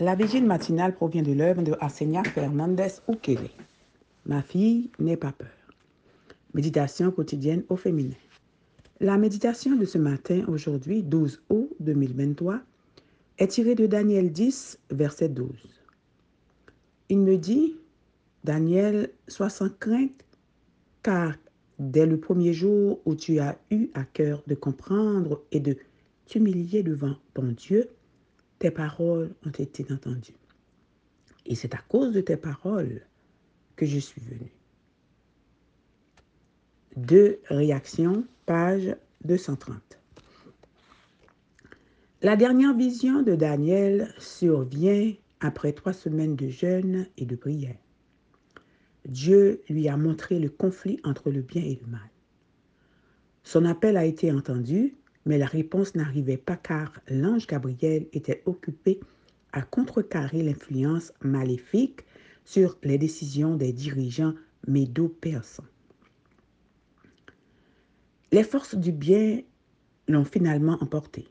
[0.00, 3.50] La vigile matinale provient de l'œuvre de Arsenia Fernandez Ukele.
[4.24, 5.48] Ma fille n'est pas peur.
[6.54, 8.16] Méditation quotidienne au féminin.
[9.00, 12.60] La méditation de ce matin, aujourd'hui, 12 août 2023,
[13.36, 15.50] est tirée de Daniel 10, verset 12.
[17.10, 17.76] Il me dit,
[18.42, 20.24] Daniel, sois sans crainte,
[21.02, 21.34] car
[21.78, 25.76] dès le premier jour où tu as eu à cœur de comprendre et de
[26.24, 27.90] t'humilier devant ton Dieu,
[28.60, 30.36] tes paroles ont été entendues.
[31.46, 33.02] Et c'est à cause de tes paroles
[33.74, 34.52] que je suis venu.
[36.96, 39.98] Deux réactions, page 230.
[42.22, 47.78] La dernière vision de Daniel survient après trois semaines de jeûne et de prière.
[49.08, 52.10] Dieu lui a montré le conflit entre le bien et le mal.
[53.42, 54.94] Son appel a été entendu,
[55.26, 59.00] mais la réponse n'arrivait pas car l'ange Gabriel était occupé
[59.52, 62.04] à contrecarrer l'influence maléfique
[62.44, 64.34] sur les décisions des dirigeants
[64.66, 65.64] médo-persans.
[68.32, 69.42] Les forces du bien
[70.08, 71.28] l'ont finalement emporté.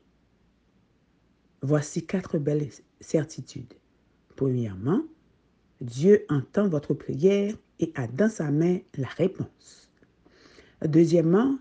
[1.61, 3.73] Voici quatre belles certitudes.
[4.35, 5.01] Premièrement,
[5.81, 9.89] Dieu entend votre prière et a dans sa main la réponse.
[10.85, 11.57] Deuxièmement,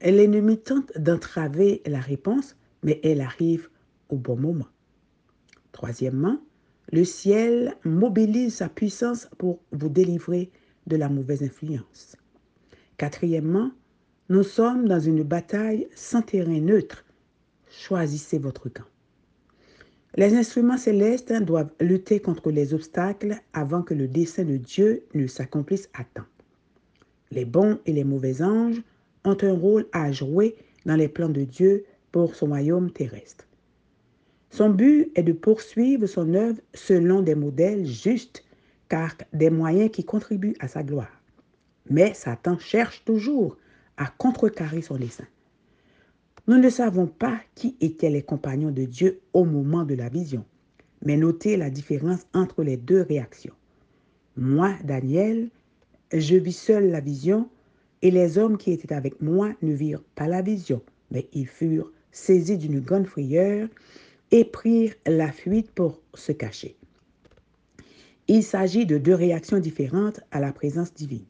[0.00, 3.68] l'ennemi tente d'entraver la réponse, mais elle arrive
[4.08, 4.68] au bon moment.
[5.72, 6.40] Troisièmement,
[6.92, 10.50] le ciel mobilise sa puissance pour vous délivrer
[10.86, 12.16] de la mauvaise influence.
[12.96, 13.72] Quatrièmement,
[14.28, 17.04] nous sommes dans une bataille sans terrain neutre.
[17.68, 18.84] Choisissez votre camp.
[20.14, 25.26] Les instruments célestes doivent lutter contre les obstacles avant que le dessein de Dieu ne
[25.26, 26.26] s'accomplisse à temps.
[27.30, 28.82] Les bons et les mauvais anges
[29.26, 33.46] ont un rôle à jouer dans les plans de Dieu pour son royaume terrestre.
[34.50, 38.44] Son but est de poursuivre son œuvre selon des modèles justes,
[38.88, 41.20] car des moyens qui contribuent à sa gloire.
[41.90, 43.56] Mais Satan cherche toujours
[43.96, 45.26] à contrecarrer son dessein.
[46.46, 50.44] Nous ne savons pas qui étaient les compagnons de Dieu au moment de la vision,
[51.04, 53.54] mais notez la différence entre les deux réactions.
[54.36, 55.50] Moi, Daniel,
[56.12, 57.48] je vis seul la vision,
[58.06, 60.80] et les hommes qui étaient avec moi ne virent pas la vision,
[61.10, 63.68] mais ils furent saisis d'une grande frayeur
[64.30, 66.76] et prirent la fuite pour se cacher.
[68.28, 71.24] Il s'agit de deux réactions différentes à la présence divine.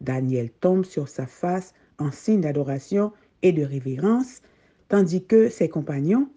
[0.00, 3.12] Daniel tombe sur sa face en signe d'adoration
[3.42, 4.42] et de révérence,
[4.86, 6.28] tandis que ses compagnons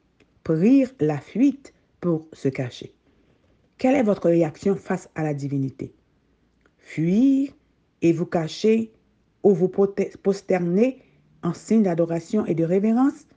[0.44, 2.92] prirent la fuite pour se cacher.
[3.78, 5.94] Quelle est votre réaction face à la divinité?
[6.80, 7.52] Fuir
[8.02, 8.92] et vous cacher
[9.44, 11.02] ou vous posterner
[11.44, 13.28] en signe d'adoration et de révérence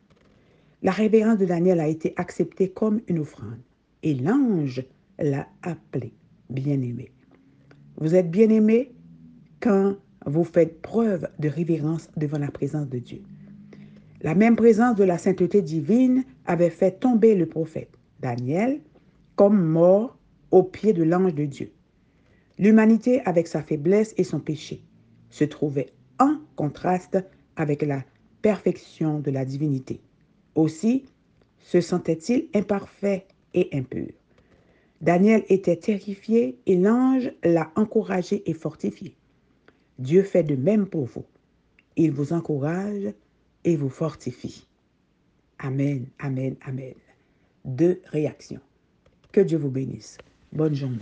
[0.83, 3.61] La révérence de Daniel a été acceptée comme une offrande
[4.03, 4.85] et l'ange
[5.19, 6.13] l'a appelé
[6.51, 7.13] bien-aimé.
[7.97, 8.93] Vous êtes bien-aimé
[9.61, 9.97] quand
[10.27, 13.23] vous faites preuve de révérence devant la présence de Dieu.
[14.23, 17.91] La même présence de la sainteté divine avait fait tomber le prophète
[18.21, 18.81] Daniel
[19.37, 20.17] comme mort
[20.51, 21.73] au pied de l'ange de Dieu.
[22.59, 24.85] L'humanité, avec sa faiblesse et son péché,
[25.33, 25.89] se trouvait
[26.21, 27.19] en contraste
[27.57, 28.05] avec la
[28.43, 30.01] perfection de la divinité.
[30.55, 31.07] Aussi
[31.59, 34.09] se sentait-il imparfait et impur.
[35.01, 39.17] Daniel était terrifié et l'ange l'a encouragé et fortifié.
[39.99, 41.25] Dieu fait de même pour vous.
[41.97, 43.13] Il vous encourage
[43.65, 44.67] et vous fortifie.
[45.59, 46.95] Amen, amen, amen.
[47.65, 48.61] Deux réactions.
[49.33, 50.19] Que Dieu vous bénisse.
[50.53, 50.99] Bonne journée.